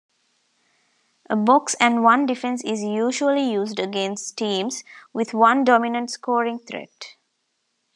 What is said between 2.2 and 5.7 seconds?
defense is usually used against teams with one